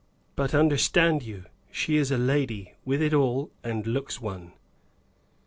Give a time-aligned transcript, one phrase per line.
[0.35, 4.53] But, understand you, she is a lady, with it all, and looks one."